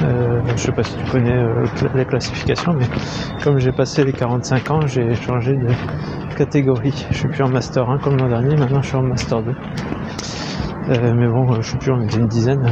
Euh, 0.02 0.42
je 0.56 0.62
sais 0.62 0.72
pas 0.72 0.84
si 0.84 0.96
tu 0.96 1.12
connais 1.12 1.36
euh, 1.36 1.66
les 1.94 2.06
classifications, 2.06 2.74
mais 2.74 2.86
comme 3.44 3.60
j'ai 3.60 3.74
passé 3.74 4.06
les 4.06 4.14
45 4.14 4.72
ans, 4.72 4.80
j'ai 4.88 5.14
changé 5.16 5.56
de 5.56 5.68
catégorie. 6.38 7.06
Je 7.12 7.18
suis 7.18 7.28
plus 7.28 7.44
en 7.44 7.50
Master 7.50 7.90
1 7.90 7.98
comme 7.98 8.18
l'an 8.18 8.30
dernier, 8.30 8.56
maintenant 8.56 8.82
je 8.82 8.88
suis 8.88 8.96
en 8.96 9.04
Master 9.04 9.44
2. 9.44 9.52
Euh, 9.52 11.14
mais 11.14 11.28
bon, 11.28 11.62
je 11.62 11.72
sais 11.72 11.78
plus, 11.78 11.92
était 12.06 12.18
une 12.18 12.28
dizaine 12.28 12.72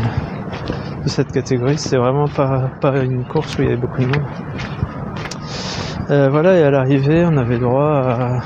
de 1.03 1.09
cette 1.09 1.33
catégorie. 1.33 1.77
C'est 1.77 1.97
vraiment 1.97 2.29
pas, 2.29 2.71
pas 2.79 2.97
une 3.03 3.25
course 3.25 3.57
où 3.57 3.63
il 3.63 3.65
y 3.65 3.71
avait 3.71 3.81
beaucoup 3.81 4.01
de 4.01 4.07
monde. 4.07 4.25
Euh, 6.09 6.29
voilà, 6.29 6.57
et 6.57 6.63
à 6.63 6.71
l'arrivée, 6.71 7.25
on 7.25 7.35
avait 7.35 7.59
droit 7.59 8.01
à 8.01 8.39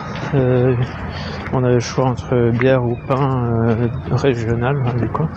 on 1.53 1.63
avait 1.63 1.75
le 1.75 1.79
choix 1.79 2.05
entre 2.05 2.51
bière 2.51 2.84
ou 2.84 2.98
pain 3.08 3.67
euh, 3.67 3.88
régional 4.12 4.81
hein, 4.86 4.93
du 5.00 5.08
coup. 5.10 5.27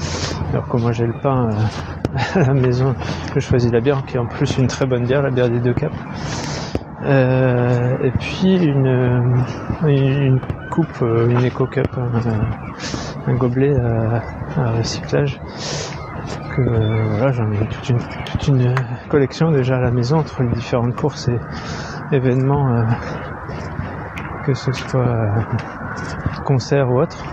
Alors 0.52 0.68
que 0.68 0.76
moi 0.76 0.92
j'ai 0.92 1.06
le 1.06 1.14
pain 1.22 1.48
euh, 1.48 2.34
à 2.40 2.46
la 2.46 2.54
maison, 2.54 2.94
je 3.34 3.40
choisis 3.40 3.72
la 3.72 3.80
bière 3.80 4.04
qui 4.06 4.16
est 4.16 4.20
en 4.20 4.26
plus 4.26 4.58
une 4.58 4.66
très 4.66 4.86
bonne 4.86 5.04
bière, 5.04 5.22
la 5.22 5.30
bière 5.30 5.50
des 5.50 5.60
deux 5.60 5.74
caps. 5.74 5.96
Euh, 7.04 7.98
et 8.02 8.10
puis 8.12 8.56
une, 8.56 9.44
une 9.86 10.40
coupe, 10.70 11.02
une 11.02 11.44
éco 11.44 11.66
cup, 11.66 11.88
un, 13.26 13.34
gobelet 13.34 13.74
à, 14.56 14.70
recyclage 14.72 15.40
que 16.54 16.62
euh, 16.62 17.04
voilà, 17.10 17.32
j'en 17.32 17.50
ai 17.52 17.66
toute 17.66 17.88
une, 17.88 17.98
toute 17.98 18.48
une 18.48 18.74
collection 19.08 19.50
déjà 19.50 19.76
à 19.76 19.80
la 19.80 19.90
maison 19.90 20.18
entre 20.18 20.42
les 20.42 20.50
différentes 20.50 20.94
courses 20.94 21.28
et 21.28 21.38
événements, 22.12 22.70
euh, 22.70 22.84
que 24.44 24.54
ce 24.54 24.72
soit 24.72 25.28
euh, 25.98 26.42
concert 26.44 26.90
ou 26.90 27.00
autre. 27.00 27.24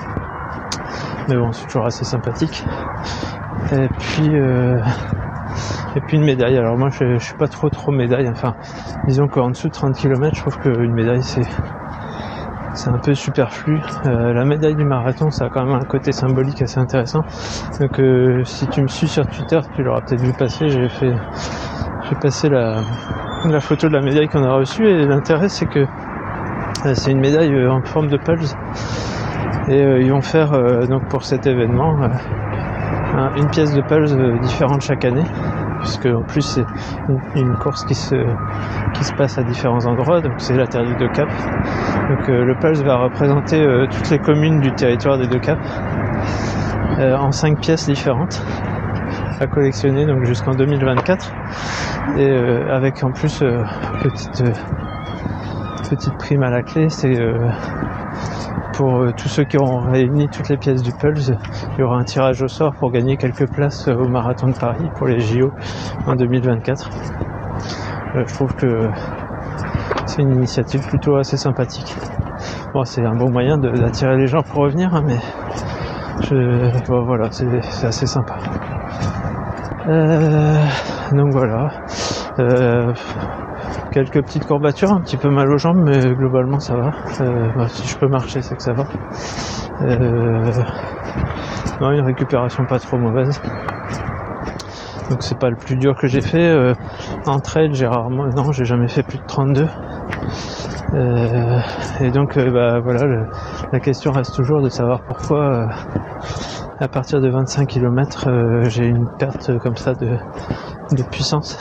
Mais 1.28 1.36
bon, 1.36 1.52
c'est 1.52 1.66
toujours 1.66 1.86
assez 1.86 2.06
sympathique. 2.06 2.66
Et 3.72 3.88
puis, 4.00 4.36
et 5.96 6.02
puis 6.02 6.18
une 6.18 6.26
médaille. 6.26 6.58
Alors 6.58 6.78
moi, 6.78 6.90
je, 6.90 7.18
suis 7.20 7.36
pas 7.36 7.48
trop 7.48 7.70
trop 7.70 7.92
médaille. 7.92 8.28
Enfin, 8.30 8.56
disons 9.08 9.28
qu'en 9.28 9.50
dessous 9.50 9.68
de 9.68 9.74
30 9.74 9.96
km, 9.96 10.36
je 10.36 10.42
trouve 10.42 10.60
qu'une 10.60 10.94
médaille, 10.94 11.24
c'est 11.24 11.48
c'est 12.74 12.90
un 12.90 12.98
peu 12.98 13.14
superflu. 13.14 13.82
Euh, 14.06 14.34
la 14.34 14.46
médaille 14.46 14.76
du 14.76 14.86
marathon, 14.86 15.30
ça 15.30 15.46
a 15.46 15.50
quand 15.50 15.66
même 15.66 15.76
un 15.76 15.86
côté 15.86 16.12
symbolique 16.12 16.62
assez 16.62 16.80
intéressant. 16.80 17.22
Donc 17.80 18.00
euh, 18.00 18.44
si 18.46 18.68
tu 18.68 18.82
me 18.82 18.88
suis 18.88 19.08
sur 19.08 19.28
Twitter, 19.28 19.60
tu 19.76 19.84
l'auras 19.84 20.02
peut-être 20.02 20.22
vu 20.22 20.34
passer, 20.34 20.70
j'ai 20.70 20.90
fait 20.90 21.14
j'ai 22.10 22.16
passé 22.16 22.50
la, 22.50 22.82
la 23.46 23.60
photo 23.60 23.88
de 23.88 23.94
la 23.94 24.02
médaille 24.02 24.28
qu'on 24.28 24.44
a 24.44 24.54
reçue 24.54 24.88
et 24.88 25.06
l'intérêt 25.06 25.50
c'est 25.50 25.66
que 25.66 25.80
euh, 25.80 25.86
c'est 26.84 27.12
une 27.12 27.20
médaille 27.20 27.68
en 27.68 27.82
forme 27.84 28.08
de 28.08 28.18
pulse. 28.18 28.56
Et 29.70 29.82
ils 29.82 30.12
vont 30.12 30.22
faire 30.22 30.52
donc 30.88 31.08
pour 31.10 31.24
cet 31.24 31.46
événement 31.46 32.10
une 33.36 33.48
pièce 33.50 33.74
de 33.74 33.82
pulse 33.82 34.16
différente 34.42 34.82
chaque 34.82 35.06
année. 35.06 35.26
Puisque 35.82 36.06
en 36.06 36.22
plus 36.22 36.42
c'est 36.42 36.66
une, 37.36 37.56
course 37.58 37.86
qui 37.86 37.96
se, 37.96 38.16
qui 38.94 39.04
se 39.04 39.14
passe 39.14 39.38
à 39.40 39.44
différents 39.44 39.86
endroits, 39.86 40.22
donc 40.22 40.34
c'est 40.38 40.56
la 40.56 40.68
terre 40.68 40.84
du 40.84 40.96
Deux 40.96 41.10
Caps. 41.10 41.34
Donc 42.10 42.30
euh, 42.30 42.44
le 42.44 42.56
Pulse 42.56 42.82
va 42.84 42.98
représenter 42.98 43.60
euh, 43.60 43.88
toutes 43.90 44.10
les 44.10 44.20
communes 44.20 44.60
du 44.60 44.72
territoire 44.74 45.18
des 45.18 45.28
Deux 45.28 45.40
Caps 45.40 45.62
euh, 47.00 47.16
en 47.16 47.32
cinq 47.32 47.60
pièces 47.62 47.86
différentes 47.86 48.44
à 49.40 49.48
collectionner 49.48 50.06
donc 50.06 50.24
jusqu'en 50.26 50.52
2024 50.52 51.34
et 52.18 52.32
avec 52.70 53.04
en 53.04 53.12
plus 53.12 53.44
petite 54.04 54.44
petite 55.90 56.18
prime 56.18 56.44
à 56.44 56.50
la 56.50 56.64
clé, 56.64 56.90
c'est 56.90 57.16
pour 58.74 58.98
euh, 58.98 59.12
tous 59.16 59.28
ceux 59.28 59.44
qui 59.44 59.58
ont 59.58 59.80
réuni 59.80 60.28
toutes 60.30 60.50
les 60.50 60.58
pièces 60.58 60.82
du 60.82 60.92
Pulse, 60.92 61.32
il 61.74 61.80
y 61.80 61.84
aura 61.84 61.98
un 61.98 62.04
tirage 62.04 62.42
au 62.42 62.48
sort 62.48 62.74
pour 62.74 62.92
gagner 62.92 63.18
quelques 63.18 63.48
places 63.48 63.88
au 63.88 64.08
marathon 64.08 64.48
de 64.48 64.58
Paris 64.58 64.90
pour 64.96 65.08
les 65.08 65.20
JO 65.20 65.52
en 66.08 66.16
2024. 66.16 66.90
Euh, 68.16 68.24
je 68.26 68.34
trouve 68.34 68.56
que 68.56 68.90
c'est 70.06 70.22
une 70.22 70.34
initiative 70.34 70.82
plutôt 70.88 71.16
assez 71.16 71.38
sympathique. 71.38 71.96
Bon, 72.74 72.84
c'est 72.84 73.06
un 73.06 73.16
bon 73.16 73.30
moyen 73.30 73.58
d'attirer 73.58 74.18
les 74.18 74.28
gens 74.28 74.42
pour 74.42 74.64
revenir, 74.64 74.96
hein, 74.96 75.04
mais 75.06 75.20
voilà, 76.88 77.30
c'est 77.32 77.86
assez 77.86 78.06
sympa. 78.08 78.38
Euh, 79.88 80.64
donc 81.12 81.32
voilà 81.32 81.72
quelques 83.92 84.22
petites 84.24 84.46
courbatures, 84.46 84.92
un 84.92 85.02
petit 85.02 85.18
peu 85.18 85.30
mal 85.30 85.52
aux 85.52 85.58
jambes, 85.58 85.82
mais 85.84 86.00
globalement 86.16 86.60
ça 86.60 86.76
va. 86.76 86.92
Euh, 87.20 87.52
bah, 87.56 87.68
si 87.68 87.88
je 87.88 87.98
peux 87.98 88.08
marcher, 88.08 88.42
c'est 88.42 88.56
que 88.56 88.64
ça 88.64 88.74
va. 88.74 88.86
Euh, 89.82 90.52
une 91.82 92.02
récupération 92.02 92.66
pas 92.66 92.80
trop 92.80 92.98
mauvaise. 92.98 93.42
Donc 95.10 95.24
c'est 95.24 95.38
pas 95.38 95.50
le 95.50 95.56
plus 95.56 95.76
dur 95.76 95.96
que 95.96 96.08
j'ai 96.08 96.22
fait. 96.22 96.48
Euh, 96.48 96.74
en 97.26 97.40
trail, 97.40 97.74
j'ai 97.74 97.88
rarement, 97.88 98.28
non, 98.28 98.52
j'ai 98.52 98.66
jamais 98.66 98.88
fait 98.88 99.04
plus 99.04 99.18
de 99.18 99.26
32. 99.26 99.68
et 102.02 102.12
donc, 102.12 102.38
bah 102.38 102.80
voilà, 102.80 103.28
la 103.72 103.80
question 103.80 104.12
reste 104.12 104.36
toujours 104.36 104.62
de 104.62 104.70
savoir 104.70 105.02
pourquoi 105.02 105.70
à 106.82 106.88
partir 106.88 107.22
de 107.22 107.30
25 107.30 107.68
km, 107.68 108.28
j'ai 108.68 108.88
une 108.88 109.08
perte 109.20 109.56
comme 109.60 109.78
ça 109.78 109.94
de, 109.94 110.18
puissance, 111.12 111.56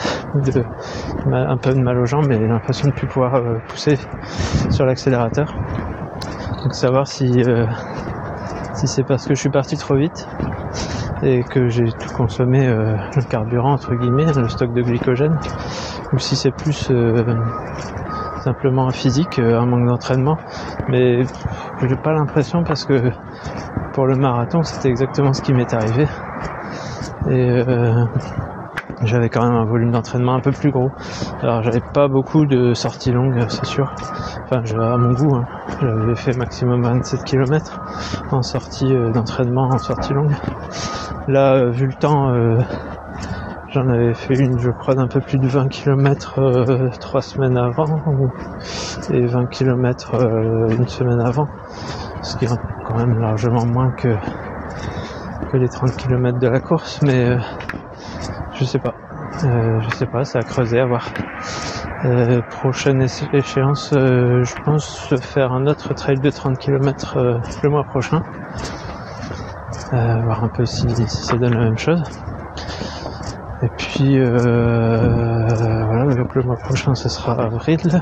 un 1.31 1.57
peu 1.57 1.73
de 1.75 1.79
mal 1.79 1.99
aux 1.99 2.07
jambes 2.07 2.31
et 2.31 2.39
l'impression 2.39 2.87
de 2.87 2.93
ne 2.93 2.97
plus 2.97 3.07
pouvoir 3.07 3.35
euh, 3.35 3.59
pousser 3.67 3.99
sur 4.71 4.85
l'accélérateur. 4.85 5.53
Donc 6.63 6.73
savoir 6.73 7.07
si, 7.07 7.43
euh, 7.43 7.67
si 8.73 8.87
c'est 8.87 9.03
parce 9.03 9.27
que 9.27 9.35
je 9.35 9.39
suis 9.39 9.51
parti 9.51 9.77
trop 9.77 9.95
vite 9.95 10.27
et 11.21 11.43
que 11.43 11.69
j'ai 11.69 11.85
tout 11.85 12.13
consommé 12.15 12.67
euh, 12.67 12.95
le 13.15 13.21
carburant 13.21 13.73
entre 13.73 13.93
guillemets, 13.93 14.33
le 14.33 14.49
stock 14.49 14.73
de 14.73 14.81
glycogène, 14.81 15.37
ou 16.13 16.17
si 16.17 16.35
c'est 16.35 16.51
plus 16.51 16.89
simplement 18.43 18.87
un 18.87 18.91
physique, 18.91 19.39
un 19.39 19.65
manque 19.65 19.87
d'entraînement. 19.87 20.37
Mais 20.89 21.23
j'ai 21.81 21.95
pas 21.95 22.13
l'impression 22.13 22.63
parce 22.63 22.85
que 22.85 23.11
pour 23.93 24.05
le 24.05 24.15
marathon 24.15 24.63
c'était 24.63 24.89
exactement 24.89 25.33
ce 25.33 25.41
qui 25.41 25.53
m'est 25.53 25.73
arrivé. 25.73 26.07
Et 27.29 27.63
j'avais 29.03 29.29
quand 29.29 29.43
même 29.43 29.55
un 29.55 29.65
volume 29.65 29.91
d'entraînement 29.91 30.35
un 30.35 30.39
peu 30.39 30.51
plus 30.51 30.71
gros. 30.71 30.91
Alors 31.41 31.63
j'avais 31.63 31.81
pas 31.81 32.07
beaucoup 32.07 32.45
de 32.45 32.73
sorties 32.73 33.11
longues, 33.11 33.45
c'est 33.49 33.65
sûr. 33.65 33.93
Enfin, 34.43 34.63
à 34.79 34.97
mon 34.97 35.13
goût, 35.13 35.35
hein. 35.35 35.45
j'avais 35.81 36.15
fait 36.15 36.37
maximum 36.37 36.83
27 36.83 37.23
km 37.23 37.79
en 38.31 38.41
sortie 38.41 38.93
euh, 38.93 39.11
d'entraînement, 39.11 39.69
en 39.69 39.77
sortie 39.77 40.13
longue. 40.13 40.35
Là, 41.27 41.53
euh, 41.53 41.69
vu 41.71 41.87
le 41.87 41.93
temps, 41.93 42.29
euh, 42.29 42.59
j'en 43.71 43.87
avais 43.87 44.13
fait 44.13 44.35
une, 44.35 44.59
je 44.59 44.69
crois, 44.69 44.95
d'un 44.95 45.07
peu 45.07 45.21
plus 45.21 45.37
de 45.37 45.47
20 45.47 45.67
km 45.69 46.41
trois 46.99 47.21
semaines 47.21 47.57
avant, 47.57 48.01
et 49.11 49.25
20 49.25 49.45
km 49.47 50.15
une 50.77 50.87
semaine 50.87 51.21
avant, 51.21 51.47
ce 52.21 52.37
qui 52.37 52.45
est 52.45 52.49
quand 52.85 52.97
même 52.97 53.19
largement 53.19 53.65
moins 53.65 53.91
que 53.91 54.15
que 55.51 55.57
les 55.57 55.67
30 55.67 55.97
km 55.97 56.39
de 56.39 56.47
la 56.47 56.59
course, 56.59 57.01
mais 57.01 57.37
je 58.53 58.63
sais 58.63 58.79
pas. 58.79 58.93
Euh, 59.43 59.79
je 59.81 59.95
sais 59.95 60.05
pas, 60.05 60.23
c'est 60.23 60.37
à 60.37 60.43
creuser, 60.43 60.79
à 60.79 60.85
voir. 60.85 61.07
Euh, 62.05 62.41
prochaine 62.49 63.01
échéance, 63.01 63.91
euh, 63.93 64.43
je 64.43 64.55
pense 64.63 65.13
faire 65.21 65.51
un 65.51 65.65
autre 65.67 65.93
trail 65.93 66.19
de 66.19 66.29
30 66.29 66.57
km 66.57 67.41
le 67.63 67.69
mois 67.69 67.83
prochain. 67.83 68.21
voir 69.91 70.43
un 70.43 70.49
peu 70.49 70.65
si, 70.65 70.87
ça 71.07 71.37
donne 71.37 71.53
la 71.53 71.65
même 71.65 71.77
chose. 71.77 72.01
Et 73.63 73.69
puis 73.77 74.19
voilà, 74.19 76.15
donc 76.15 76.35
le 76.35 76.43
mois 76.43 76.57
prochain 76.57 76.95
ce 76.95 77.09
sera 77.09 77.33
avril. 77.33 78.01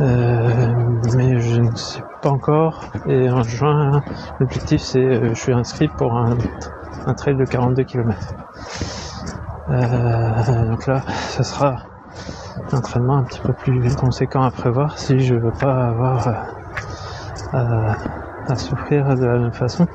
mais 0.00 1.40
je 1.40 1.60
ne 1.60 1.74
sais 1.76 2.02
pas 2.22 2.30
encore. 2.30 2.84
Et 3.06 3.30
en 3.30 3.42
juin, 3.42 4.02
l'objectif 4.40 4.80
c'est 4.80 5.28
je 5.28 5.34
suis 5.34 5.52
inscrit 5.52 5.88
pour 5.88 6.16
un, 6.16 6.36
trail 7.14 7.36
de 7.36 7.44
42 7.44 7.84
km. 7.84 8.16
Euh, 9.70 10.70
donc 10.70 10.86
là, 10.86 11.02
ça 11.06 11.42
sera 11.42 11.76
un 12.72 12.76
entraînement 12.76 13.18
un 13.18 13.22
petit 13.24 13.40
peu 13.40 13.52
plus 13.52 13.94
conséquent 13.96 14.42
à 14.42 14.50
prévoir 14.50 14.98
si 14.98 15.20
je 15.20 15.34
veux 15.34 15.52
pas 15.52 15.88
avoir 15.88 16.28
euh, 17.54 17.92
à, 18.48 18.56
souffrir 18.56 19.14
de 19.14 19.26
la 19.26 19.38
même 19.38 19.52
façon. 19.52 19.86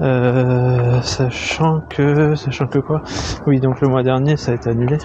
Euh, 0.00 1.02
sachant 1.02 1.80
que, 1.88 2.34
sachant 2.34 2.66
que 2.66 2.78
quoi? 2.78 3.02
Oui, 3.46 3.60
donc 3.60 3.80
le 3.80 3.88
mois 3.88 4.02
dernier, 4.02 4.36
ça 4.36 4.52
a 4.52 4.54
été 4.54 4.70
annulé 4.70 4.98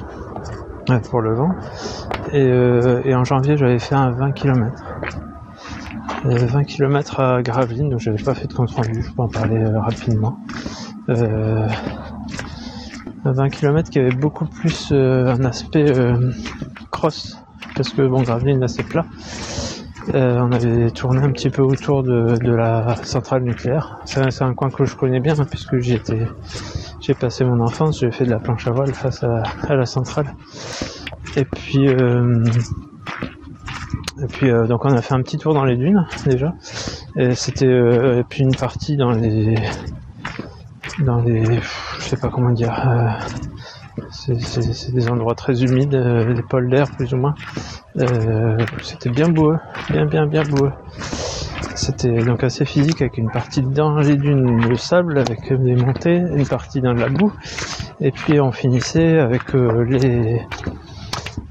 pour 1.09 1.21
le 1.21 1.33
vent. 1.33 1.51
Et, 2.33 3.15
en 3.15 3.23
janvier, 3.23 3.57
j'avais 3.57 3.79
fait 3.79 3.95
un 3.95 4.11
20 4.11 4.31
km. 4.31 4.83
20 6.23 6.63
km 6.63 7.19
à 7.19 7.41
Gravelines, 7.41 7.89
donc 7.89 7.99
j'avais 7.99 8.21
pas 8.23 8.33
fait 8.33 8.47
de 8.47 8.53
compte 8.53 8.71
rendu, 8.71 9.03
je 9.03 9.11
peux 9.11 9.21
en 9.21 9.27
parler 9.27 9.63
rapidement. 9.65 10.39
20 13.25 13.49
km 13.49 13.89
qui 13.89 13.99
avait 13.99 14.11
beaucoup 14.11 14.45
plus 14.45 14.89
euh, 14.91 15.33
un 15.33 15.43
aspect 15.45 15.89
euh, 15.89 16.31
cross 16.91 17.37
parce 17.75 17.89
que 17.89 18.03
bon 18.03 18.21
Gravelines 18.21 18.63
assez 18.63 18.83
plat 18.83 19.05
euh, 20.13 20.39
on 20.39 20.51
avait 20.51 20.91
tourné 20.91 21.21
un 21.21 21.31
petit 21.31 21.49
peu 21.49 21.61
autour 21.61 22.03
de, 22.03 22.51
la 22.51 22.95
centrale 23.03 23.43
nucléaire. 23.43 23.99
C'est 24.05 24.41
un, 24.41 24.53
coin 24.53 24.69
que 24.69 24.85
je 24.85 24.95
connais 24.95 25.19
bien 25.19 25.39
hein, 25.39 25.45
puisque 25.49 25.79
j'ai 25.79 25.99
passé 27.19 27.43
mon 27.43 27.59
enfance 27.59 27.99
j'ai 27.99 28.11
fait 28.11 28.25
de 28.25 28.31
la 28.31 28.39
planche 28.39 28.67
à 28.67 28.71
voile 28.71 28.93
face 28.93 29.23
à, 29.23 29.75
la 29.75 29.85
centrale. 29.85 30.33
Et 31.35 31.45
puis 31.45 31.85
et 31.85 31.95
puis 34.29 34.49
donc 34.67 34.85
on 34.85 34.93
a 34.93 35.01
fait 35.01 35.13
un 35.13 35.21
petit 35.21 35.37
tour 35.37 35.53
dans 35.53 35.65
les 35.65 35.75
dunes 35.75 36.07
déjà. 36.25 36.53
Et 37.15 37.35
c'était 37.35 37.67
et 37.67 38.23
puis 38.27 38.43
une 38.43 38.55
partie 38.55 38.97
dans 38.97 39.11
les 39.11 39.55
dans 40.99 41.21
les, 41.21 41.43
je 41.99 42.03
sais 42.03 42.17
pas 42.17 42.29
comment 42.29 42.51
dire, 42.51 42.73
euh, 42.87 43.09
c'est 44.11 44.93
des 44.93 45.09
endroits 45.09 45.35
très 45.35 45.63
humides, 45.63 45.95
euh, 45.95 46.33
des 46.33 46.41
pôles 46.41 46.69
d'air 46.69 46.89
plus 46.91 47.13
ou 47.13 47.17
moins. 47.17 47.35
Euh, 47.97 48.57
c'était 48.81 49.09
bien 49.09 49.29
beau, 49.29 49.55
bien 49.89 50.05
bien 50.05 50.25
bien 50.27 50.43
beau. 50.43 50.69
C'était 51.75 52.23
donc 52.23 52.43
assez 52.43 52.65
physique 52.65 53.01
avec 53.01 53.17
une 53.17 53.29
partie 53.29 53.61
dans 53.61 53.97
les 53.97 54.15
dunes 54.15 54.69
de 54.69 54.75
sable 54.75 55.17
avec 55.17 55.51
des 55.51 55.75
montées, 55.75 56.17
une 56.17 56.47
partie 56.47 56.81
dans 56.81 56.93
la 56.93 57.09
boue, 57.09 57.33
et 57.99 58.11
puis 58.11 58.39
on 58.39 58.51
finissait 58.51 59.19
avec 59.19 59.53
les 59.53 60.41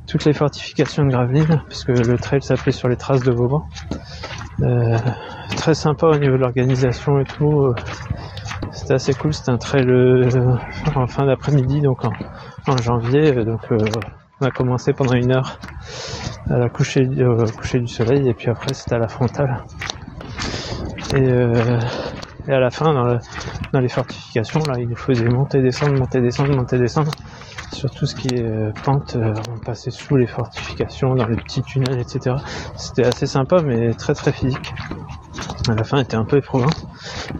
toutes 0.06 0.24
les 0.24 0.32
fortifications 0.32 1.04
de 1.04 1.10
Gravelines, 1.10 1.62
puisque 1.68 1.88
le 1.88 2.16
trail 2.18 2.42
s'appelait 2.42 2.72
sur 2.72 2.88
les 2.88 2.96
traces 2.96 3.22
de 3.22 3.32
Vauban. 3.32 3.66
très 5.56 5.74
sympa 5.74 6.06
au 6.06 6.16
niveau 6.16 6.32
de 6.32 6.42
l'organisation 6.42 7.20
et 7.20 7.24
tout 7.24 7.74
c'était 8.74 8.94
assez 8.94 9.14
cool. 9.14 9.32
C'était 9.32 9.50
un 9.50 9.58
trail 9.58 9.88
euh, 9.88 10.56
en 10.94 11.06
fin 11.06 11.26
d'après-midi, 11.26 11.80
donc 11.80 12.04
en, 12.04 12.12
en 12.66 12.76
janvier. 12.76 13.32
Donc 13.44 13.60
euh, 13.70 13.78
on 14.40 14.46
a 14.46 14.50
commencé 14.50 14.92
pendant 14.92 15.14
une 15.14 15.32
heure 15.32 15.58
à 16.50 16.58
la 16.58 16.68
coucher, 16.68 17.08
au 17.24 17.44
coucher 17.52 17.80
du 17.80 17.88
soleil 17.88 18.28
et 18.28 18.34
puis 18.34 18.50
après 18.50 18.74
c'était 18.74 18.96
à 18.96 18.98
la 18.98 19.08
frontale. 19.08 19.64
Et, 21.14 21.22
euh, 21.22 21.78
et 22.48 22.52
à 22.52 22.58
la 22.58 22.70
fin, 22.70 22.92
dans, 22.92 23.18
dans 23.72 23.80
les 23.80 23.88
fortifications, 23.88 24.60
là, 24.66 24.74
il 24.78 24.88
nous 24.88 24.96
faisait 24.96 25.28
monter, 25.28 25.62
descendre, 25.62 25.96
monter, 25.98 26.20
descendre, 26.20 26.56
monter, 26.56 26.78
descendre. 26.78 27.12
Sur 27.72 27.90
tout 27.90 28.06
ce 28.06 28.14
qui 28.14 28.28
est 28.34 28.42
euh, 28.42 28.72
pente, 28.84 29.16
euh, 29.16 29.32
on 29.50 29.58
passait 29.58 29.90
sous 29.90 30.16
les 30.16 30.26
fortifications, 30.26 31.14
dans 31.14 31.26
les 31.26 31.36
petits 31.36 31.62
tunnels, 31.62 31.98
etc. 31.98 32.36
C'était 32.76 33.04
assez 33.04 33.26
sympa, 33.26 33.62
mais 33.62 33.92
très 33.94 34.14
très 34.14 34.32
physique. 34.32 34.74
À 35.68 35.74
la 35.74 35.84
fin, 35.84 35.98
était 35.98 36.16
un 36.16 36.24
peu 36.24 36.36
éprouvant. 36.36 36.70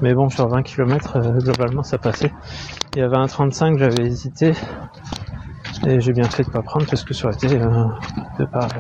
Mais 0.00 0.14
bon, 0.14 0.28
sur 0.28 0.48
20 0.48 0.62
km, 0.62 1.18
globalement, 1.38 1.82
ça 1.82 1.98
passait. 1.98 2.32
Il 2.94 3.00
y 3.00 3.02
avait 3.02 3.16
un 3.16 3.26
35, 3.26 3.78
j'avais 3.78 4.06
hésité. 4.06 4.54
Et 5.86 6.00
j'ai 6.00 6.12
bien 6.12 6.24
fait 6.24 6.44
de 6.44 6.50
pas 6.50 6.62
prendre 6.62 6.86
parce 6.86 7.04
que 7.04 7.12
ça 7.12 7.28
aurait 7.28 7.36
été 7.36 7.60
euh, 7.60 7.84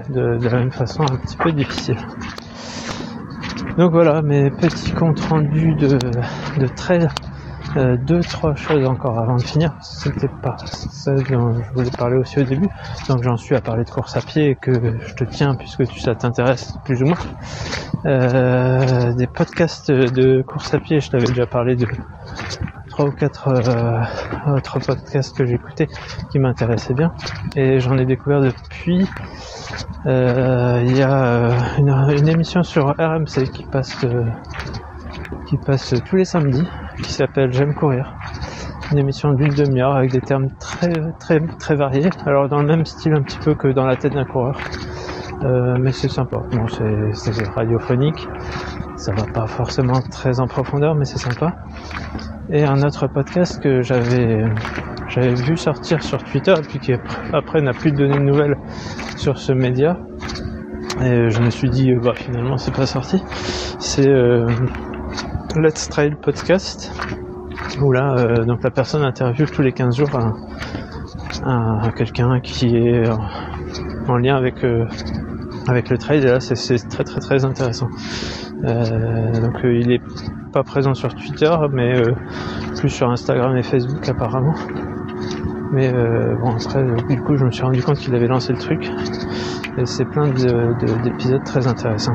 de, 0.08 0.48
la 0.48 0.58
même 0.58 0.72
façon 0.72 1.02
un 1.02 1.16
petit 1.16 1.36
peu 1.36 1.52
difficile. 1.52 1.98
Donc 3.76 3.92
voilà, 3.92 4.22
mes 4.22 4.50
petits 4.50 4.92
comptes 4.92 5.20
rendus 5.20 5.74
de, 5.74 5.98
de 6.58 6.66
trail. 6.66 7.08
Euh, 7.76 7.96
deux, 7.96 8.20
trois 8.20 8.54
choses 8.54 8.86
encore 8.86 9.18
avant 9.18 9.36
de 9.36 9.42
finir. 9.42 9.74
C'était 9.82 10.28
pas 10.28 10.56
ça 10.64 11.12
dont 11.14 11.54
je 11.54 11.72
voulais 11.74 11.90
parler 11.90 12.16
aussi 12.16 12.38
au 12.38 12.44
début. 12.44 12.68
Donc 13.08 13.22
j'en 13.22 13.36
suis 13.36 13.56
à 13.56 13.60
parler 13.60 13.84
de 13.84 13.90
course 13.90 14.16
à 14.16 14.20
pied 14.20 14.50
et 14.50 14.54
que 14.54 14.72
je 14.72 15.14
te 15.14 15.24
tiens 15.24 15.56
puisque 15.56 15.84
ça 15.98 16.14
t'intéresse 16.14 16.74
plus 16.84 17.02
ou 17.02 17.06
moins. 17.06 17.18
Euh, 18.06 19.12
des 19.14 19.26
podcasts 19.26 19.90
de 19.90 20.42
course 20.42 20.72
à 20.72 20.78
pied, 20.78 21.00
je 21.00 21.10
t'avais 21.10 21.26
déjà 21.26 21.46
parlé 21.46 21.74
de 21.74 21.86
trois 22.94 23.06
ou 23.06 23.10
quatre 23.10 23.48
euh, 23.48 24.54
autres 24.54 24.78
podcasts 24.78 25.36
que 25.36 25.44
j'écoutais 25.44 25.88
qui 26.30 26.38
m'intéressaient 26.38 26.94
bien. 26.94 27.12
Et 27.56 27.80
j'en 27.80 27.98
ai 27.98 28.06
découvert 28.06 28.40
depuis 28.40 29.08
euh, 30.06 30.80
il 30.86 30.96
y 30.96 31.02
a 31.02 31.24
euh, 31.24 31.50
une, 31.78 32.28
émission 32.28 32.62
sur 32.62 32.86
RMC 32.86 33.50
qui 33.52 33.64
passe 33.64 34.06
qui 35.46 35.56
passe 35.56 35.94
tous 36.06 36.16
les 36.16 36.24
samedis 36.24 36.68
qui 37.02 37.12
s'appelle 37.12 37.52
J'aime 37.52 37.74
courir. 37.74 38.14
Une 38.92 38.98
émission 38.98 39.32
d'une 39.32 39.52
demi-heure 39.52 39.96
avec 39.96 40.12
des 40.12 40.20
termes 40.20 40.50
très 40.60 40.92
très 41.18 41.40
très 41.58 41.74
variés. 41.74 42.10
Alors 42.26 42.48
dans 42.48 42.60
le 42.60 42.68
même 42.68 42.84
style 42.84 43.14
un 43.14 43.22
petit 43.22 43.38
peu 43.38 43.56
que 43.56 43.66
dans 43.66 43.86
la 43.86 43.96
tête 43.96 44.12
d'un 44.12 44.24
coureur. 44.24 44.56
Mais 45.80 45.90
c'est 45.90 46.08
sympa. 46.08 46.38
Bon, 46.52 46.66
c'est 46.68 47.48
radiophonique. 47.54 48.28
Ça 48.96 49.12
va 49.12 49.24
pas 49.24 49.46
forcément 49.46 50.00
très 50.00 50.38
en 50.38 50.46
profondeur, 50.46 50.94
mais 50.94 51.04
c'est 51.04 51.18
sympa. 51.18 51.54
Et 52.50 52.64
un 52.64 52.82
autre 52.82 53.06
podcast 53.06 53.62
que 53.62 53.80
j'avais 53.82 54.44
j'avais 55.08 55.34
vu 55.34 55.56
sortir 55.56 56.02
sur 56.02 56.22
Twitter 56.24 56.54
et 56.58 56.62
puis 56.62 56.78
qui 56.78 56.92
après 57.32 57.60
n'a 57.60 57.72
plus 57.72 57.92
donné 57.92 58.14
de 58.18 58.22
nouvelles 58.22 58.56
sur 59.16 59.38
ce 59.38 59.52
média. 59.52 59.98
Et 61.02 61.30
je 61.30 61.40
me 61.40 61.50
suis 61.50 61.70
dit 61.70 61.90
euh, 61.92 62.00
bah 62.00 62.12
finalement 62.14 62.56
c'est 62.58 62.74
pas 62.74 62.86
sorti. 62.86 63.22
C'est 63.78 64.08
euh, 64.08 64.46
Let's 65.56 65.88
Trail 65.88 66.14
Podcast 66.20 66.92
où 67.80 67.92
là 67.92 68.14
euh, 68.18 68.44
donc 68.44 68.62
la 68.62 68.70
personne 68.70 69.02
interviewe 69.02 69.46
tous 69.46 69.62
les 69.62 69.72
15 69.72 69.96
jours 69.96 70.10
un- 71.44 71.90
quelqu'un 71.96 72.40
qui 72.40 72.76
est 72.76 73.08
en, 73.08 73.18
en 74.08 74.16
lien 74.18 74.36
avec 74.36 74.62
avec 75.66 75.88
le 75.90 75.98
trail 75.98 76.18
et 76.18 76.26
là 76.26 76.40
c'est- 76.40 76.88
très 76.88 77.04
très 77.04 77.20
très 77.20 77.44
intéressant. 77.44 77.88
Euh, 78.64 79.40
donc 79.40 79.64
euh, 79.64 79.74
il 79.78 79.90
est 79.92 80.02
pas 80.52 80.62
présent 80.62 80.94
sur 80.94 81.14
Twitter 81.14 81.50
mais 81.72 81.96
euh, 81.98 82.12
plus 82.78 82.90
sur 82.90 83.10
Instagram 83.10 83.56
et 83.56 83.62
Facebook 83.62 84.08
apparemment. 84.08 84.54
Mais 85.72 85.92
euh, 85.92 86.34
bon 86.36 86.52
après 86.54 86.78
euh, 86.80 86.96
du 87.08 87.20
coup 87.20 87.36
je 87.36 87.44
me 87.44 87.50
suis 87.50 87.62
rendu 87.62 87.82
compte 87.82 87.98
qu'il 87.98 88.14
avait 88.14 88.28
lancé 88.28 88.52
le 88.52 88.58
truc 88.58 88.90
et 89.76 89.86
c'est 89.86 90.04
plein 90.04 90.28
de- 90.28 90.74
de- 90.80 91.02
d'épisodes 91.02 91.42
très 91.44 91.66
intéressants. 91.66 92.14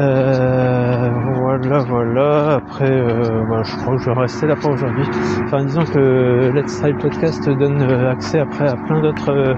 Euh, 0.00 1.10
voilà, 1.34 1.78
voilà. 1.80 2.54
Après, 2.54 2.90
euh, 2.90 3.44
bah, 3.50 3.62
je 3.62 3.76
crois 3.76 3.96
que 3.96 4.02
je 4.02 4.10
vais 4.10 4.18
rester 4.18 4.46
là 4.46 4.56
pour 4.56 4.70
aujourd'hui. 4.70 5.04
Enfin, 5.44 5.62
disons 5.64 5.84
que 5.84 6.50
Let's 6.54 6.80
Try 6.80 6.94
Podcast 6.94 7.46
donne 7.50 7.82
euh, 7.82 8.10
accès 8.10 8.38
après 8.38 8.66
à 8.66 8.76
plein 8.76 9.02
d'autres, 9.02 9.54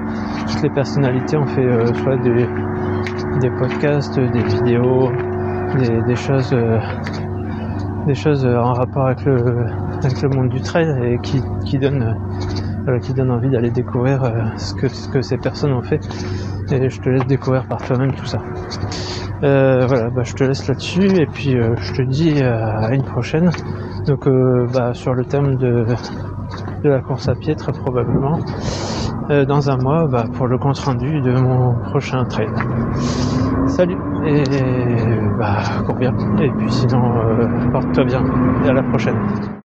toutes 0.48 0.62
les 0.62 0.70
personnalités. 0.70 1.36
On 1.36 1.46
fait 1.46 1.94
soit 2.02 2.16
des, 2.16 3.50
podcasts, 3.50 4.18
des 4.18 4.42
vidéos, 4.42 5.12
des, 5.76 6.16
choses, 6.16 6.52
en 8.44 8.72
rapport 8.72 9.06
avec 9.06 9.24
le, 9.24 10.28
monde 10.34 10.48
du 10.48 10.60
trail 10.60 10.88
et 11.04 11.18
qui, 11.20 11.78
donnent, 11.78 12.16
envie 13.30 13.50
d'aller 13.50 13.70
découvrir 13.70 14.22
ce 14.56 15.08
que 15.08 15.22
ces 15.22 15.36
personnes 15.36 15.72
ont 15.72 15.82
fait. 15.82 16.00
Et 16.70 16.88
je 16.88 17.00
te 17.00 17.08
laisse 17.08 17.26
découvrir 17.26 17.66
par 17.66 17.82
toi-même 17.82 18.12
tout 18.12 18.26
ça. 18.26 18.38
Euh, 19.42 19.86
voilà, 19.86 20.10
bah, 20.10 20.22
je 20.24 20.34
te 20.34 20.44
laisse 20.44 20.68
là-dessus 20.68 21.06
et 21.20 21.26
puis 21.26 21.56
euh, 21.56 21.74
je 21.76 21.94
te 21.94 22.02
dis 22.02 22.40
euh, 22.40 22.64
à 22.64 22.94
une 22.94 23.02
prochaine. 23.02 23.50
Donc 24.06 24.26
euh, 24.26 24.66
bah, 24.72 24.94
sur 24.94 25.14
le 25.14 25.24
thème 25.24 25.56
de, 25.56 25.84
de 26.84 26.88
la 26.88 27.00
course 27.00 27.28
à 27.28 27.34
pied 27.34 27.54
très 27.54 27.72
probablement 27.72 28.38
dans 29.28 29.70
un 29.70 29.76
mois 29.78 30.06
bah, 30.08 30.24
pour 30.34 30.46
le 30.46 30.58
compte 30.58 30.78
rendu 30.78 31.20
de 31.20 31.32
mon 31.32 31.74
prochain 31.90 32.24
trail. 32.24 32.50
Salut 33.66 33.96
et 34.26 34.42
bah 35.38 35.62
cours 35.86 35.94
bien 35.96 36.12
et 36.40 36.50
puis 36.50 36.70
sinon 36.70 37.00
porte-toi 37.72 38.04
bien 38.04 38.22
et 38.64 38.68
à 38.68 38.72
la 38.72 38.82
prochaine. 38.82 39.61